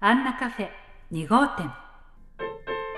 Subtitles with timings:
[0.00, 0.68] アンナカフェ
[1.10, 1.72] 2号店。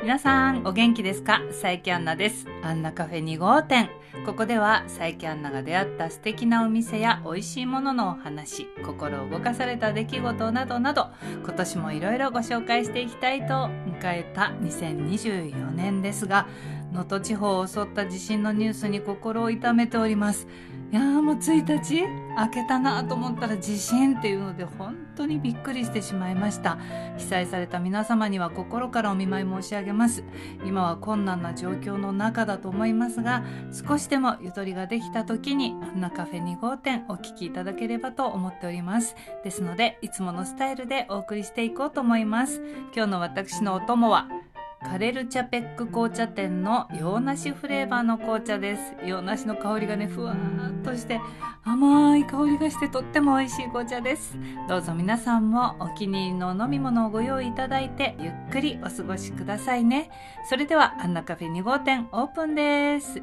[0.03, 1.41] 皆さんお元気ですか？
[1.49, 2.47] 佐伯アンナです。
[2.63, 3.89] アンナカフェ2号店。
[4.27, 11.07] ここでは佐伯アンナが出会った素敵なお店や美味しいもののお話心動かされた出来事などなど
[11.43, 16.49] 今年もいろいろご紹介していきたいと迎えた2024年ですが
[16.93, 20.47] 能登地方を襲った地震のニュースに心を痛めております。
[20.93, 22.03] いやーもう1日
[22.37, 26.79] 明けたなと思ったら地震っていうので本当にびっくりしてしまいました。
[27.17, 30.25] 被災された皆様には心からお見舞い申し上げます。
[30.65, 39.15] 今は困難な状況の中だと思いますが少しでもゆとりができた時にアンナカフェ2号店お聞きいただければと思っております。
[39.45, 42.61] ですのでいつものスタイルでお送りしていこうと思います。
[42.93, 44.27] 今日の私のお供は
[44.83, 48.95] カレルチャペック紅茶店の洋梨フレーバーの紅茶です。
[49.05, 51.21] 洋梨の香りがねふわーっとして
[51.65, 54.37] 甘い香りがしてとっても美味しい紅茶です。
[54.69, 60.11] どうぞ皆さんもお気に入りの飲み物をご用意いただいてゆっくりお過ごしくださいね。
[60.49, 63.23] それではアンナカフェ2号店オープンです。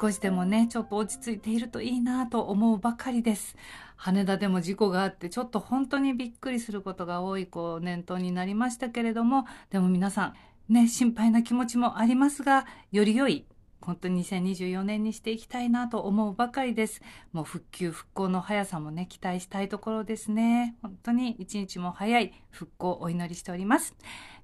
[0.00, 3.56] 少しでもねちょっと落ち着いているといいなと思うばかりです
[3.96, 10.34] 羽田でも事故があってちょっと本当にびっくりすることが多いこう念頭になりましたけれどもでも皆さ
[10.68, 13.44] んね心配な気持ちもありますがより良い
[13.82, 17.02] 本当に2024年にしていきたいなと思うばかりです。
[17.32, 20.76] もう復旧復興の速さもね、期待したいところですね。
[20.82, 23.96] 本当に一日も早い復興をお祈りしております。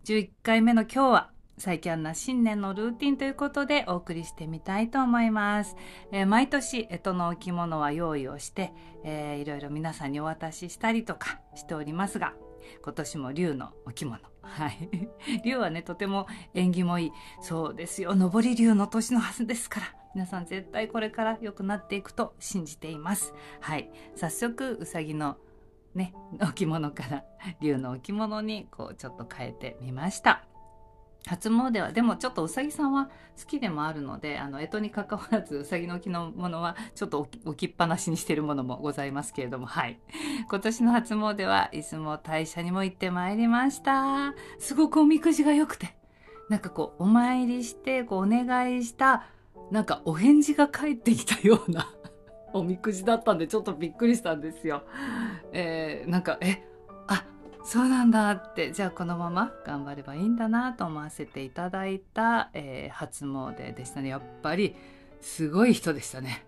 [0.04, 5.76] 11回目の今日は最近な新年のルーティンということでお送りしてみたいと思います。
[6.12, 8.72] えー、毎年、干支の置物は用意をして、
[9.04, 12.34] えー、いろいろ皆さんにお渡ししたりとかしておりますが、
[12.82, 14.20] 今年も竜の置物。
[14.42, 14.88] はい。
[15.44, 17.12] 竜はね、とても縁起もいい。
[17.40, 18.14] そうですよ。
[18.14, 19.86] 上り竜の年のはずですから。
[20.14, 23.34] 皆さん絶対これから良くなっていくと信じています。
[23.60, 23.90] はい。
[24.16, 25.36] 早速、うさぎの
[25.94, 27.24] ね、 置物から
[27.60, 30.47] 竜の置物にこうちょっと変えてみました。
[31.28, 40.00] 初詣はでもちょっとうさぎさんは好きでもあるのであの干支にかかわらずうさぎの木のものはちょっと置きっぱなしにしてるものもございますけれどもはい
[40.48, 45.94] 今年の初詣は出雲大社にも行ってまいりましたすごくおみくじが良くて
[46.48, 49.26] なんかこうお参りしてこうお願いした
[49.70, 51.94] なんかお返事が返ってきたような
[52.54, 54.84] おみくじだったんでちょっとびっくりしたんですよ。
[55.52, 56.64] えー、なんかえ
[57.68, 58.72] そうなんだって。
[58.72, 64.08] じゃあこのまま頑張ればいいんだなと思わせていただいた、えー、初詣でしたね。
[64.08, 64.74] やっぱり
[65.20, 66.46] すごい人でしたね。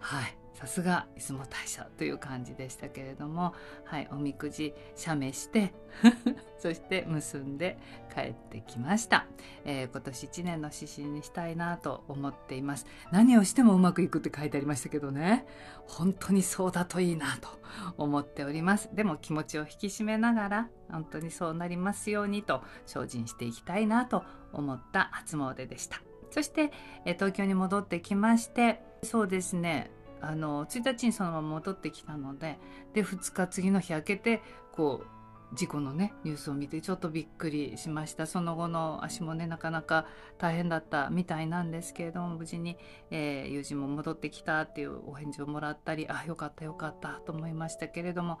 [0.00, 0.43] はい。
[0.54, 3.54] さすが出雲大社という感じでしたけれども、
[3.84, 5.74] はい、おみくじ写メして
[6.58, 7.76] そして結んで
[8.14, 9.26] 帰ってきました、
[9.64, 12.86] えー、今年1年の指針にしたいなと思っています。
[13.10, 15.46] 何をしてもうまくいくって書いてありましたけどね。
[15.86, 17.48] 本当にそうだといいなと
[17.96, 18.88] 思っております。
[18.94, 26.00] でも気持ちを引き締めながら本当にそうなりますようにと精進していきたいなと思った初詣でした。
[26.30, 26.72] そして、
[27.04, 29.90] え、東京に戻ってきましてそうですね。
[30.24, 32.58] あの1日にそのまま戻ってきたので
[32.92, 34.42] で2日次の日明けて
[34.72, 38.26] こう事故のねニュースを見てちょっとびっくりしました。
[38.26, 40.06] その後の足もねなかなか
[40.38, 42.76] 大変だったみたいなんですけれども無事に、
[43.10, 48.40] えー、友人も戻ってきたっていうお返事をもらったりあよかったよかったと思いましたけれども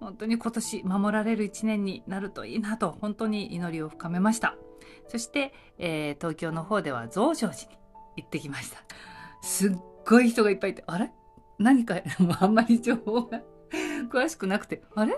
[0.00, 4.56] 本当に今年守られる1年になるといいなと本当に祈りを深めました。
[5.08, 7.78] そして、えー、東京の方では増上寺に
[8.16, 8.78] 行ってきました。
[9.42, 9.76] すっ
[10.06, 11.10] ごい人がいっぱいいて、あれ？
[11.58, 11.96] 何か、
[12.40, 13.40] あんまり情報が
[14.10, 15.16] 詳しくなくて、あれ？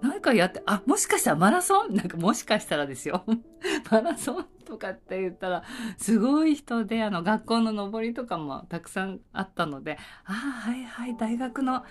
[0.00, 1.94] 何かやって、あ、もしかしたらマラソン？
[1.94, 3.24] なんかもしかしたらですよ。
[3.90, 5.64] マラソンとかって言ったら、
[5.98, 10.32] すごい人で、あの、学校の上りとかもたくさんあったので、ああ、
[10.70, 11.84] はいはい、大学の、はい、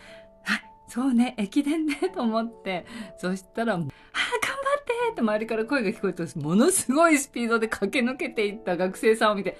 [0.88, 2.86] そうね、駅伝ね、と思って、
[3.18, 3.92] そしたら、ああ、頑張っ
[4.86, 9.58] てって周りから声が聞こえて、ものすごいスピードで駆け抜けていった学生さんを見て、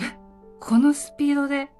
[0.00, 0.16] え
[0.60, 1.70] このスピードで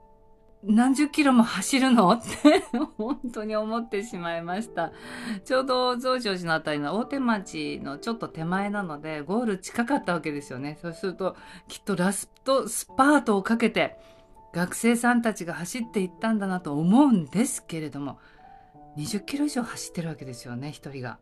[0.69, 2.11] 何十キロも走るの？
[2.11, 2.29] って
[2.99, 4.93] 本当に思ってしまいました。
[5.45, 10.79] ちょうど増上寺のあたりの大手町のちょっと手前なので、ゴール近かったわけですよね。
[10.83, 11.37] そうすると、
[11.69, 13.99] きっとラストスパートをかけて、
[14.53, 18.19] 学生さんたちが走っていったんだなと思うんですけれども、
[18.99, 21.19] 20キロ以上走ってるわけですよね、一人が。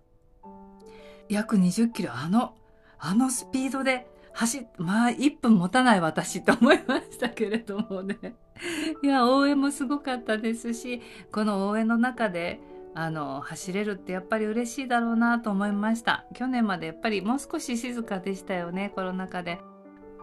[1.29, 2.57] 約20キロ、あの、
[2.99, 8.19] あのスピードで走まあ、1分持たない私と思いましたけれどもね。
[9.03, 11.01] いや、応援もすごかったですし、
[11.33, 12.61] この応援の中で、
[12.95, 16.27] あの、走れるってやっぱり嬉しいだろうなと思いました。
[16.35, 19.59] 去年までやっぱりもう少し静かでしたよね、コロナ禍で。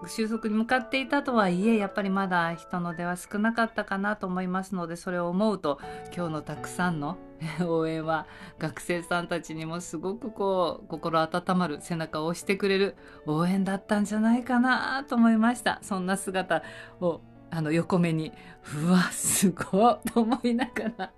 [0.08, 5.80] 収束に向かっていたとはいえやっぱりまだ人の出は少なかったかなと思いますのでそれを思うと
[6.16, 7.18] 今日のたくさんの
[7.68, 8.28] 応援は
[8.60, 12.96] 学生さんたちにもすごくこう心温まる背中を押してくれる
[13.26, 15.80] 応援だったんじゃないかなと思いました。
[15.82, 16.64] そんな姿
[17.02, 18.32] をあの横目に
[18.84, 21.14] うわすごいと思いながら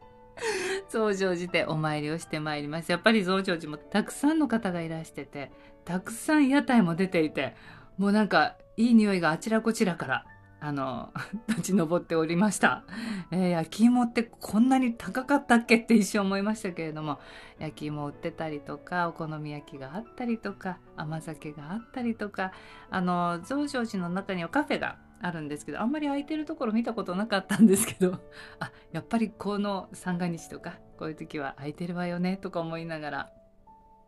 [0.89, 5.51] 増上寺でお参りをしてまいりましたやっぱり増上寺もたくさんの方がいらしてて
[5.85, 7.55] たくさん屋台も出ていて
[7.97, 10.25] もうなんかいい匂いがあちらこちらから
[10.59, 11.13] あの
[11.47, 12.83] 立ち上っておりました、
[13.31, 15.77] えー、焼き芋ってこんなに高かったっけ？
[15.77, 17.19] って一瞬思いましたけれども
[17.59, 22.51] 焼き芋売ってたりとかお好み焼きがあったりとか甘酒があったりとか
[22.89, 28.19] あの増上寺の中にはカフェがあるんですけどあんまり空いてるところ見たことなかったんですけど
[28.59, 33.31] あやっぱりこの三が日とかこういう時は空いてるわよねとか思いながら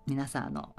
[0.05, 0.75] 皆さんあの、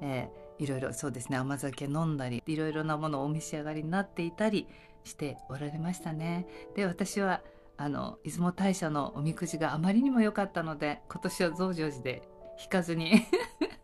[0.00, 4.68] えー、いろいろそうですね甘酒飲んだりいろいろなものをお召し上がりになっていたり
[5.04, 6.46] しておられましたね。
[6.76, 7.42] で私は
[7.76, 12.22] あの出雲大社のおみくじがあまりにも良かったので今年は増上寺で
[12.62, 13.26] 引かずに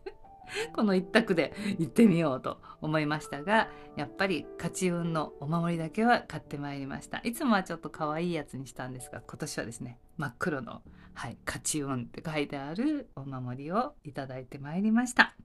[0.73, 10.81] この一択で行ってみようと思いましたがやっぱり勝ち運のお守りだけは買ってまいりましたいつもはちょっと可愛いやつにしたんですが今年はですね真っ黒の、
[11.13, 15.35] はい、勝ち運って書いてあるお守りをいただいてまいりました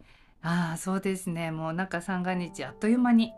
[0.44, 1.50] ああそうですね。
[1.50, 3.32] もうなんか三が日あっという間に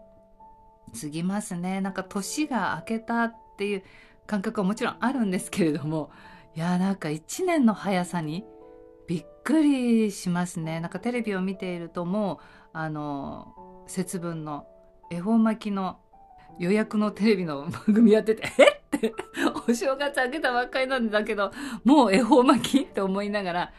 [1.01, 1.81] 過ぎますね。
[1.81, 3.85] なんか年が明けたっていう
[4.27, 6.11] 感覚はもちろんあるんですけれども。
[6.57, 8.43] いやなんか1年の速さに
[9.07, 10.81] びっくりしますね。
[10.81, 12.39] なんかテレビを見ているともう
[12.73, 14.67] あの節分の
[15.11, 15.99] 恵方巻きの
[16.59, 19.15] 予約のテレビの番組やってて「えっ?」て
[19.69, 21.53] お正月明けたばっかりなんだけど
[21.85, 22.81] もう恵方巻き？
[22.81, 23.73] って思いながら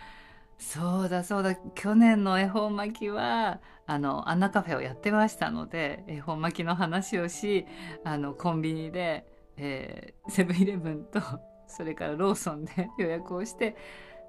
[0.57, 1.55] そうだそうだ。
[1.55, 7.65] 去年の恵方巻きはあのアンナカフェをやってましたので恵方巻きの話をし
[8.03, 9.25] あのコンビニで
[9.57, 11.21] えセブンイレブンと
[11.67, 13.75] それからローソンで予約をして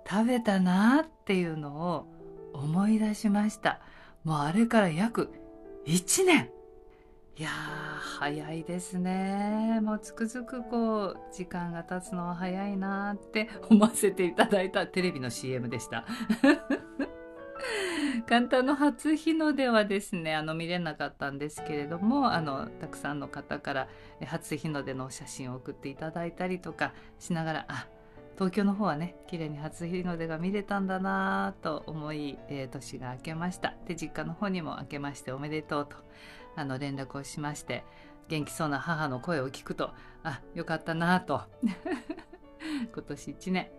[0.08, 2.06] 食べたなっていうのを
[2.52, 3.80] 思い出しました。
[4.24, 5.30] もうあれから約
[5.86, 6.50] 1年。
[7.38, 7.50] いや
[8.18, 9.78] 早いですね。
[9.80, 16.04] もうつくづくこう時間が経つのは早いなって思わせていただいたテレビの CM でした。
[18.26, 23.88] 簡単の初日の出はですねあの見れなかったんですけれどもあのたくさんの方から
[24.26, 27.86] 初日の出の写真を送っていただいたりとかしながらあ
[28.34, 33.74] 東京の方はね綺麗に初日の出が見れたんだなと思い、えー、年が明けました。
[33.86, 35.96] で実家の方にも明けましておめでとうと
[36.58, 37.84] あの連絡をしまして
[38.28, 41.42] 元気そうな母の声を聞くとあよかったなと
[42.92, 43.70] 今年1年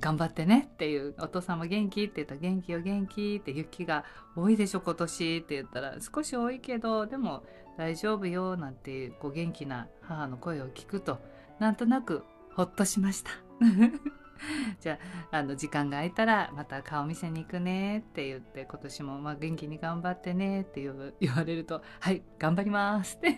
[0.00, 4.04] 頑張ってねっていうお父さんも元気って言ったら元気よ元気って雪が
[4.34, 7.44] 多いでしょ今年って言ったら少し多いけどでも
[7.76, 11.18] 大丈夫よなんていうこう元気な母の声を聞くと
[11.58, 12.24] なんとなく
[12.54, 13.30] ほっとしました。
[14.80, 14.98] じゃ
[15.30, 20.80] ああの時間が空いたらまた顔見せに行くねって言って今年もま元気に頑張ってねって
[21.20, 23.36] 言われると「はい頑張ります」って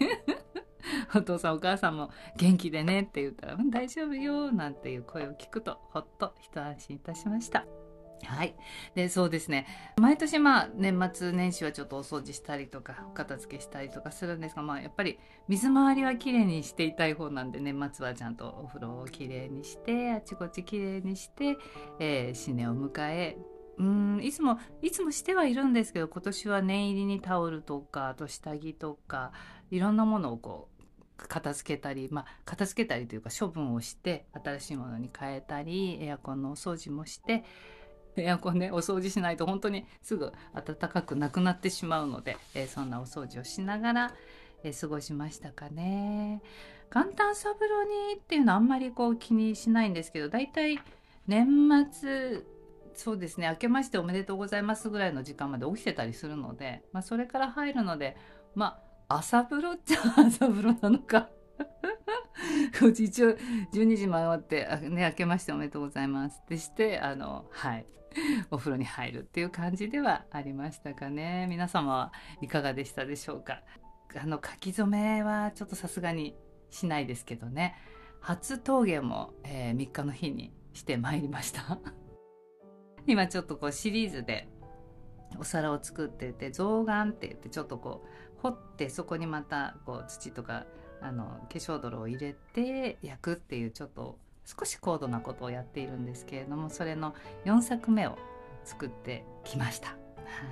[1.14, 7.81] お父さんお母さんも元気でねって言ったら「大丈夫よ」なんていう声を聞くとほっと一安心いたしました。
[8.24, 8.54] はい。
[8.94, 9.66] で、そうですね。
[10.00, 21.56] 毎年まあ年末年始はちょっとお掃除したりとか、お片付けしたりとかするんですが、まあやっぱり水回りはきれいにしていたい方なんで、年末はちゃんとお風呂をきれいにして、あちこちきれいにして、
[21.98, 23.36] えー、新年を迎え、
[23.78, 29.32] うんいつもいつもしてはいるんですけど今年は念入りにタオルとかあと下着とか
[29.70, 30.82] いろんなものをこう
[31.28, 37.44] 片付けたり、まあ、片付けたりというか処分をして新しいものに変えたりエアコンのお掃除もして
[38.16, 44.14] エアコンねお掃除しないと本当にすぐ暖かくなくなってしまうので、えー、そんなお掃除をしながら、
[44.62, 46.42] えー、過ごしましたかね。
[46.94, 50.78] 元旦三郎にっていうのはあんまりこう気にしないんですけど大体
[51.26, 52.42] 年末
[52.94, 58.16] そうですね明けましておめでとうございますぐらいの時間まで起きてたりするので、まあ、それから入るので
[58.54, 58.78] ま
[59.08, 61.28] あ朝風呂っちゃ 朝風呂なのか。
[62.82, 63.36] 一応
[63.72, 66.40] 12時回ってね明けましておめでとうございます。
[66.42, 67.86] ってしてあのはい。
[68.50, 71.46] お風呂に入るっていう感じではありましたかね。
[71.48, 73.62] 皆様はいかがでしたでしょうか。
[74.20, 76.36] あの書き初めはちょっとさすがに
[76.70, 77.74] しないですけどね。
[78.20, 81.78] 初陶芸も、えー、3日の日にしてまいりました。
[83.06, 84.48] 今ちょっとこうシリーズで
[85.38, 88.04] お皿を作ってて象眼って言ってちょっとこ
[88.36, 90.66] う掘ってそこにまたこう土とか
[91.00, 94.18] あの化粧泥を入れて焼くっていうちょっと
[94.58, 98.18] 少し高度なことをやっているんですけれどもそれの4作目を
[98.64, 99.88] 作ってきました。
[99.88, 99.94] は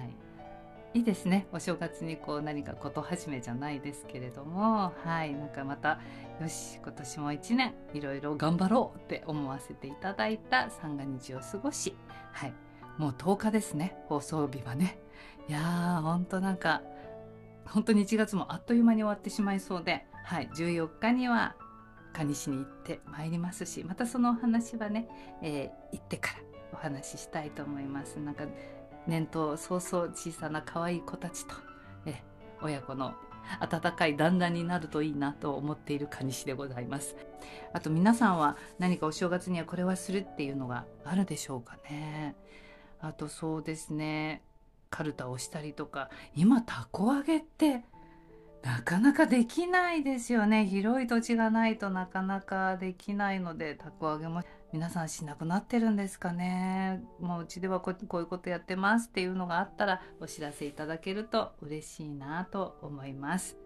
[0.05, 0.31] い。
[0.93, 1.47] いいですね。
[1.53, 5.35] お正月にこう何かこと始めじゃないですけれどもはい。
[5.35, 6.01] なんかまた
[6.41, 11.95] よし今年も一年いろいろ頑張ろうって思わせていただいた三が日を過ごし
[12.33, 12.55] はい。
[12.99, 13.97] もう10日ですね。
[14.09, 14.99] 放送日はね。
[15.49, 16.83] いやーほんとなんか
[17.67, 20.49] 本当に1月もあっという間に終わってしまいそうではい。
[20.55, 21.55] 14日には
[22.13, 25.09] 蟹市に行ってまいりますしまたそのお話はね、
[25.43, 26.39] えー、行ってから
[26.73, 28.19] お話ししたいと思います。
[28.19, 28.45] なんか
[29.07, 31.55] 年頭早々小さな可愛い子たちと、
[32.07, 32.23] え
[32.63, 33.15] 親子の
[33.59, 37.17] 温かい旦那になるといいなと思っている蟹市でございます。
[37.73, 42.37] あと皆さんは何かお正月にはこれはするっていうのがあるでしょうかね。
[43.01, 44.43] あとそうですね
[44.91, 47.85] カルタをしたりとか今たこ揚げって
[48.63, 50.67] なかなかできないですよね。
[50.67, 57.03] 広い土地がないとなかなかできないのでたこ揚げも皆さんしなくなってるんですかね。
[57.21, 63.57] もううちではこういうことやってますっていうのがあったらお知らせいただけると嬉しいなと思います。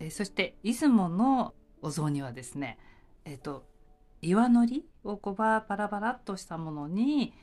[0.00, 2.78] えそして出雲のお雑煮はですね
[3.24, 3.64] えっと
[4.22, 7.34] 岩のりをこうバラバラっとしたものに、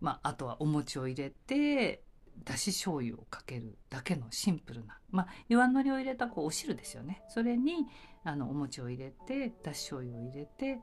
[0.00, 2.02] まあ、あとはお餅を入れて
[2.44, 7.86] だし醤油をかけるだけのシンプルな、まあ、岩のりを入れたこうお汁ですよねそれに
[8.24, 10.80] あのお餅を入れてだし醤油を入れて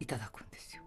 [0.00, 0.82] いただくんですよ。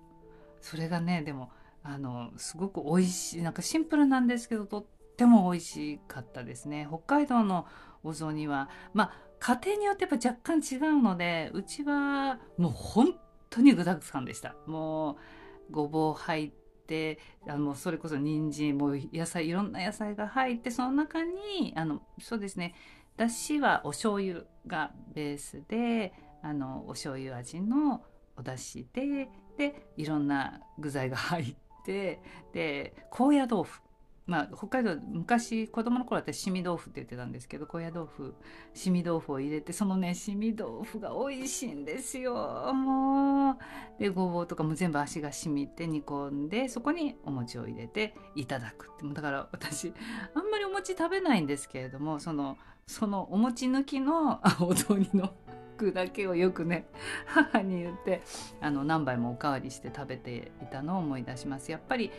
[0.62, 1.52] それがねでも
[1.84, 4.86] あのすごく美味しいなんかシンプルなんですけどとっ
[5.18, 6.88] ても美味しかったですね。
[6.88, 7.66] 北海道の
[8.04, 13.16] お雑煮はまあ家庭によってやっぱ若干違うのでうちはもう本
[13.50, 14.56] 当に具だくさんでした。
[14.68, 15.16] もう
[15.72, 16.52] ごぼう入っ
[16.92, 22.76] てあのそれこそ人参も野菜いろんな野菜が入ってその中にあのそうですね
[23.16, 26.12] だしはお醤油がベースで
[26.44, 28.04] あのお醤油味の
[28.36, 31.56] おだしででいろんな具材が入っ
[31.86, 32.20] て
[32.52, 33.82] で高野豆腐
[34.28, 38.36] まあ、北海道昔子供の頃私しみ豆腐って言ってたんですけど高野豆腐
[38.74, 42.72] しみ豆腐を入れてそのねしみ豆腐が美味しいんですよ。
[42.74, 43.58] もう。
[44.00, 49.14] でごぼうとかも全部足が染みて煮込んでそこにお餅を入れていただくって。
[49.14, 49.94] だから私
[50.34, 55.34] あんまりお餅食べないんですけれどもそのそのお餅抜きのお雑煮の
[55.78, 56.88] 具だけをよくね
[57.26, 58.22] 母に言って
[58.62, 61.72] あの何杯もおかわりして食べていたのを思い出します。
[61.72, 62.12] やっぱり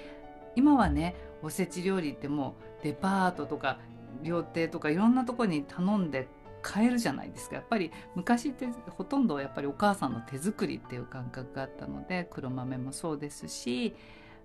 [0.57, 3.79] 今はねおせち料理ってもうデパートとか
[4.23, 6.29] 料亭とかいろんなとこに頼んで
[6.63, 7.57] 買えるじゃないですか。
[7.57, 13.97] やっぱり昔ってほとんどやっぱりお母さんの手作りっていう感覚があったので黒豆もそうですし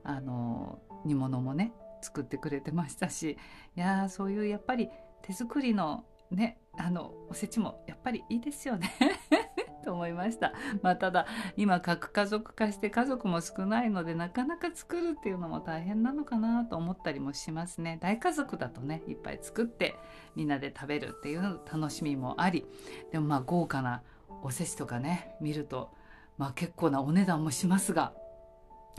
[0.04, 3.38] あの煮物もね作ってくれてましたし
[3.76, 4.90] いやそういうやっぱり
[5.22, 8.92] 手作りのねあのおせちもやっぱりいいですよね。
[9.88, 10.52] と思いました。
[10.82, 17.98] まあ、ただ今核家族化して家族も少ないのでなかなか作るっていうのも大変なのかなと思ったりもしますね。
[18.02, 19.96] 大家族だとねいっぱい作って
[20.36, 22.66] みんなで食べるっていう楽しみもあり
[23.14, 24.02] でもまあ豪華な
[24.44, 25.90] おせちとかね見ると
[26.38, 28.12] まあ結構なお値段もしますが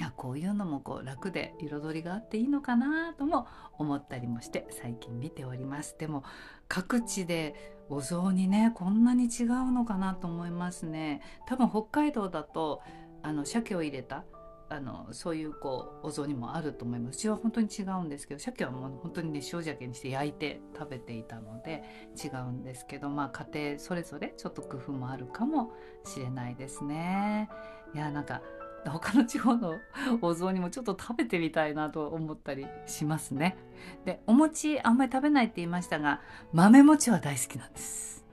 [0.00, 3.47] あこういうのもこう楽で彩りがあっていいのかなとも
[3.78, 6.25] 思ったりもして最近見ておりますでも
[6.68, 11.23] 各地でお雑煮ねこんなに違うのかなと思いますね。
[11.47, 12.83] 多分北海道だと
[13.23, 14.25] あの鮭を入れた
[14.71, 17.16] あのそういうこうお雑煮もあると思います。
[17.16, 21.83] うちは本当に違うんですけど鮭はもう本当にね塩鮭にして焼いて食べていたので
[22.23, 25.73] 違うんですけどまあ家庭それぞれちょっと工夫もあるかも
[26.04, 27.49] しれないですね。
[27.95, 28.42] いやなんか
[28.85, 29.75] 他の地方の
[30.23, 33.57] お雑煮もちょっと食べてみたいなと思ったりしますね。
[34.05, 36.21] でお餅あんまり食べないって言いましたが
[36.53, 38.25] 豆餅は大好きなんです。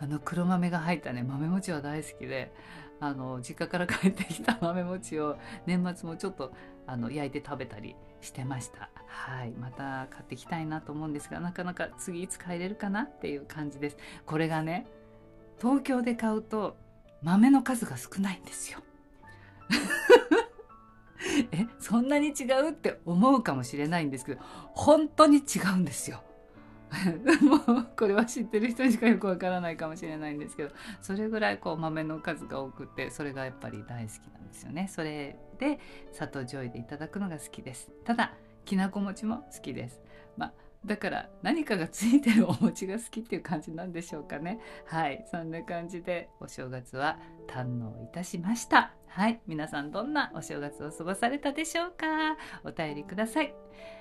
[0.00, 2.52] あの黒豆が入ったね豆餅は大好きで
[3.00, 6.52] あの実家から帰ってきた 豆餅を年末もちょっと
[6.86, 14.86] あの焼いて食べたりしてましたはいまた買ってきたいなと思うんですがなかなか次いつ帰れるかなっていう感じですこれがね
[15.60, 16.76] 東京で買うと
[17.22, 18.80] 豆の数が少ないんですよ
[21.52, 24.40] えそんなに違うって思うかもしれないんですけど
[24.74, 26.22] 本当に違うんですよ。
[27.42, 30.70] もうこれは知ってる人にしかよくわからないかもしれないんですけど
[31.02, 34.88] それぐらいこう豆の数が多くてそれがやっぱり大好きなんですよね。
[34.88, 35.78] それで
[36.12, 37.90] 砂糖醤油でいただくのが好きです。
[38.04, 38.32] ただ
[38.64, 40.00] きなこ餅も好きです。
[40.36, 40.52] まあ
[40.84, 44.60] だから何かがついてるお餅が好きっていう感じなんでしょうかね。
[44.86, 45.24] はい。
[45.30, 48.97] そんな感じでお正月は堪能いたしました。
[49.10, 49.40] はい。
[49.46, 52.36] 皆さんどんなお正月を過ごされたでしょうか？
[52.64, 53.54] お便りください。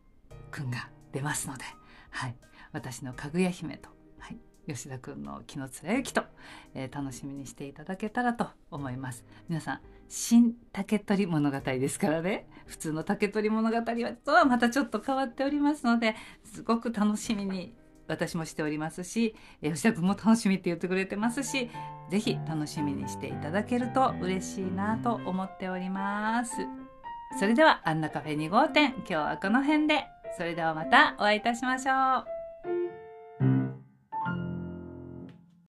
[0.50, 1.64] くんが出ますので、
[2.10, 2.36] はい、
[2.72, 3.88] 私のかぐや姫と、
[4.66, 6.22] 吉田くんの木の貫之と、
[6.74, 9.24] えー、楽しみにしていただけたらと思います。
[9.48, 13.76] 皆さん新竹取物語ですからね普通の竹取物語
[14.24, 17.74] とはまたちょっと変わっておりますのですごく楽しみに
[18.06, 21.70] 私もしておりますし吉田君も楽しみって言ってくれてますし
[22.10, 26.52] 是非楽しみにしていただけると嬉しいなと思っております
[27.38, 30.04] それではアンナカフェ2号店今日はこの辺で
[30.36, 32.33] それではまたお会いいたしましょう。